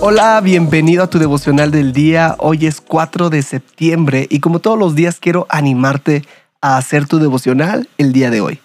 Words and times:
Hola, 0.00 0.40
bienvenido 0.40 1.02
a 1.02 1.10
tu 1.10 1.18
devocional 1.18 1.72
del 1.72 1.92
día. 1.92 2.36
Hoy 2.38 2.66
es 2.66 2.80
4 2.80 3.30
de 3.30 3.42
septiembre 3.42 4.28
y 4.30 4.38
como 4.38 4.60
todos 4.60 4.78
los 4.78 4.94
días 4.94 5.18
quiero 5.18 5.48
animarte 5.50 6.22
a 6.60 6.76
hacer 6.76 7.08
tu 7.08 7.18
devocional 7.18 7.88
el 7.98 8.12
día 8.12 8.30
de 8.30 8.40
hoy. 8.40 8.60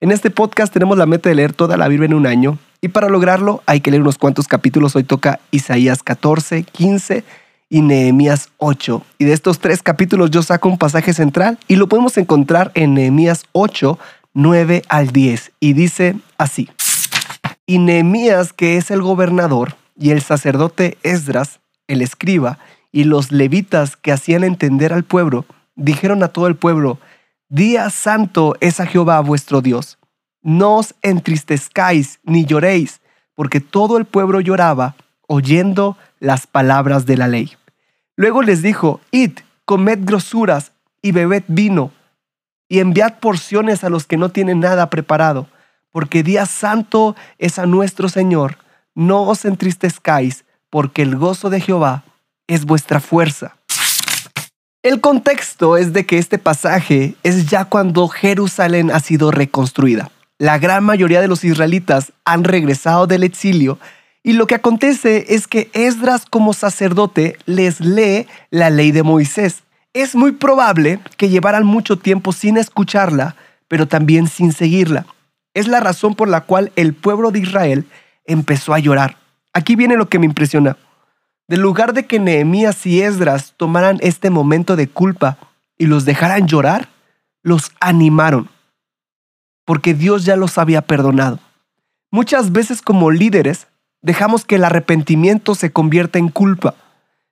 En 0.00 0.12
este 0.12 0.30
podcast 0.30 0.72
tenemos 0.72 0.96
la 0.96 1.06
meta 1.06 1.28
de 1.28 1.34
leer 1.34 1.52
toda 1.52 1.76
la 1.76 1.88
Biblia 1.88 2.06
en 2.06 2.14
un 2.14 2.24
año 2.24 2.58
y 2.80 2.86
para 2.86 3.08
lograrlo 3.08 3.64
hay 3.66 3.80
que 3.80 3.90
leer 3.90 4.00
unos 4.00 4.16
cuantos 4.16 4.46
capítulos. 4.46 4.94
Hoy 4.94 5.02
toca 5.02 5.40
Isaías 5.50 6.04
14, 6.04 6.62
15 6.62 7.24
y 7.68 7.80
Nehemías 7.82 8.50
8. 8.58 9.02
Y 9.18 9.24
de 9.24 9.32
estos 9.32 9.58
tres 9.58 9.82
capítulos 9.82 10.30
yo 10.30 10.44
saco 10.44 10.68
un 10.68 10.78
pasaje 10.78 11.12
central 11.12 11.58
y 11.66 11.74
lo 11.74 11.88
podemos 11.88 12.16
encontrar 12.16 12.70
en 12.74 12.94
Nehemías 12.94 13.44
8, 13.50 13.98
9 14.34 14.82
al 14.88 15.08
10. 15.08 15.50
Y 15.58 15.72
dice 15.72 16.14
así. 16.38 16.70
Y 17.66 17.80
Nehemías, 17.80 18.52
que 18.52 18.76
es 18.76 18.92
el 18.92 19.02
gobernador, 19.02 19.74
y 19.96 20.10
el 20.10 20.22
sacerdote 20.22 20.98
Esdras, 21.02 21.60
el 21.86 22.02
escriba, 22.02 22.58
y 22.92 23.04
los 23.04 23.32
levitas 23.32 23.96
que 23.96 24.12
hacían 24.12 24.44
entender 24.44 24.92
al 24.92 25.04
pueblo, 25.04 25.44
dijeron 25.74 26.22
a 26.22 26.28
todo 26.28 26.46
el 26.46 26.56
pueblo, 26.56 26.98
Día 27.48 27.90
santo 27.90 28.56
es 28.60 28.80
a 28.80 28.86
Jehová 28.86 29.20
vuestro 29.20 29.60
Dios. 29.60 29.98
No 30.42 30.76
os 30.76 30.94
entristezcáis 31.02 32.18
ni 32.24 32.44
lloréis, 32.44 33.00
porque 33.36 33.60
todo 33.60 33.98
el 33.98 34.04
pueblo 34.04 34.40
lloraba 34.40 34.96
oyendo 35.28 35.96
las 36.18 36.48
palabras 36.48 37.06
de 37.06 37.16
la 37.16 37.28
ley. 37.28 37.52
Luego 38.16 38.42
les 38.42 38.62
dijo, 38.62 39.00
Id, 39.12 39.38
comed 39.64 40.00
grosuras 40.02 40.72
y 41.02 41.12
bebed 41.12 41.44
vino, 41.46 41.92
y 42.68 42.80
enviad 42.80 43.20
porciones 43.20 43.84
a 43.84 43.90
los 43.90 44.06
que 44.06 44.16
no 44.16 44.30
tienen 44.30 44.58
nada 44.58 44.90
preparado, 44.90 45.48
porque 45.92 46.24
día 46.24 46.46
santo 46.46 47.14
es 47.38 47.60
a 47.60 47.66
nuestro 47.66 48.08
Señor. 48.08 48.58
No 48.96 49.24
os 49.24 49.44
entristezcáis, 49.44 50.46
porque 50.70 51.02
el 51.02 51.16
gozo 51.16 51.50
de 51.50 51.60
Jehová 51.60 52.04
es 52.46 52.64
vuestra 52.64 52.98
fuerza. 52.98 53.58
El 54.82 55.02
contexto 55.02 55.76
es 55.76 55.92
de 55.92 56.06
que 56.06 56.16
este 56.16 56.38
pasaje 56.38 57.14
es 57.22 57.46
ya 57.50 57.66
cuando 57.66 58.08
Jerusalén 58.08 58.90
ha 58.90 59.00
sido 59.00 59.30
reconstruida. 59.30 60.10
La 60.38 60.56
gran 60.58 60.82
mayoría 60.82 61.20
de 61.20 61.28
los 61.28 61.44
israelitas 61.44 62.14
han 62.24 62.44
regresado 62.44 63.06
del 63.06 63.22
exilio 63.22 63.78
y 64.22 64.32
lo 64.32 64.46
que 64.46 64.54
acontece 64.54 65.26
es 65.34 65.46
que 65.46 65.70
Esdras 65.74 66.24
como 66.24 66.54
sacerdote 66.54 67.36
les 67.44 67.80
lee 67.80 68.26
la 68.50 68.70
ley 68.70 68.92
de 68.92 69.02
Moisés. 69.02 69.62
Es 69.92 70.14
muy 70.14 70.32
probable 70.32 71.00
que 71.18 71.28
llevaran 71.28 71.66
mucho 71.66 71.98
tiempo 71.98 72.32
sin 72.32 72.56
escucharla, 72.56 73.36
pero 73.68 73.86
también 73.86 74.26
sin 74.26 74.52
seguirla. 74.52 75.04
Es 75.52 75.68
la 75.68 75.80
razón 75.80 76.14
por 76.14 76.28
la 76.28 76.40
cual 76.42 76.72
el 76.76 76.94
pueblo 76.94 77.30
de 77.30 77.40
Israel 77.40 77.86
empezó 78.26 78.74
a 78.74 78.78
llorar. 78.78 79.16
Aquí 79.52 79.76
viene 79.76 79.96
lo 79.96 80.08
que 80.08 80.18
me 80.18 80.26
impresiona. 80.26 80.76
De 81.48 81.56
lugar 81.56 81.92
de 81.92 82.06
que 82.06 82.18
Nehemías 82.18 82.84
y 82.86 83.02
Esdras 83.02 83.54
tomaran 83.56 83.98
este 84.00 84.30
momento 84.30 84.76
de 84.76 84.88
culpa 84.88 85.38
y 85.78 85.86
los 85.86 86.04
dejaran 86.04 86.48
llorar, 86.48 86.88
los 87.42 87.70
animaron, 87.78 88.48
porque 89.64 89.94
Dios 89.94 90.24
ya 90.24 90.34
los 90.34 90.58
había 90.58 90.82
perdonado. 90.82 91.38
Muchas 92.10 92.50
veces 92.50 92.82
como 92.82 93.12
líderes 93.12 93.68
dejamos 94.02 94.44
que 94.44 94.56
el 94.56 94.64
arrepentimiento 94.64 95.54
se 95.54 95.70
convierta 95.70 96.18
en 96.18 96.28
culpa, 96.28 96.74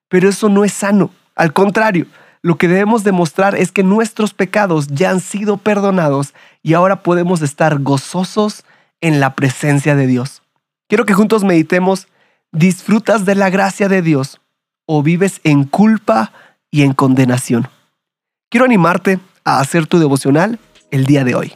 pero 0.09 0.29
eso 0.29 0.49
no 0.49 0.65
es 0.65 0.73
sano. 0.73 1.11
Al 1.35 1.53
contrario, 1.53 2.07
lo 2.43 2.57
que 2.57 2.69
debemos 2.69 3.03
demostrar 3.03 3.57
es 3.57 3.73
que 3.73 3.83
nuestros 3.83 4.35
pecados 4.35 4.87
ya 4.89 5.11
han 5.11 5.21
sido 5.21 5.57
perdonados 5.57 6.35
y 6.63 6.75
ahora 6.75 7.03
podemos 7.03 7.43
estar 7.43 7.81
gozosos 7.81 8.65
en 9.01 9.19
la 9.19 9.35
presencia 9.35 9.97
de 9.97 10.07
Dios. 10.07 10.44
Quiero 10.89 11.07
que 11.07 11.15
juntos 11.15 11.45
meditemos 11.45 12.09
¿Disfrutas 12.55 13.25
de 13.25 13.35
la 13.35 13.51
gracia 13.51 13.89
de 13.89 14.01
Dios 14.01 14.41
o 14.87 15.03
vives 15.03 15.41
en 15.43 15.65
culpa 15.65 16.33
y 16.71 16.83
en 16.83 16.93
condenación? 16.93 17.67
Quiero 18.49 18.65
animarte 18.65 19.19
a 19.45 19.59
hacer 19.59 19.89
tu 19.89 19.99
devocional 19.99 20.61
el 20.93 21.05
día 21.05 21.25
de 21.25 21.35
hoy. 21.35 21.53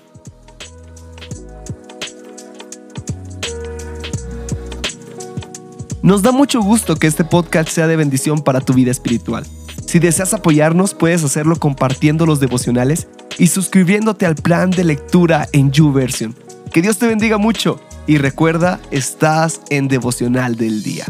Nos 6.02 6.22
da 6.22 6.32
mucho 6.32 6.60
gusto 6.62 6.96
que 6.96 7.06
este 7.06 7.22
podcast 7.22 7.68
sea 7.68 7.86
de 7.86 7.94
bendición 7.94 8.42
para 8.42 8.60
tu 8.60 8.72
vida 8.72 8.90
espiritual. 8.90 9.46
Si 9.86 10.00
deseas 10.00 10.34
apoyarnos, 10.34 10.94
puedes 10.94 11.22
hacerlo 11.22 11.54
compartiendo 11.60 12.26
los 12.26 12.40
devocionales 12.40 13.06
y 13.38 13.46
suscribiéndote 13.46 14.26
al 14.26 14.34
plan 14.34 14.70
de 14.70 14.82
lectura 14.82 15.46
en 15.52 15.70
YouVersion. 15.70 16.34
Que 16.72 16.82
Dios 16.82 16.98
te 16.98 17.06
bendiga 17.06 17.38
mucho 17.38 17.80
y 18.08 18.16
recuerda, 18.16 18.80
estás 18.90 19.60
en 19.68 19.86
devocional 19.86 20.56
del 20.56 20.82
día. 20.82 21.04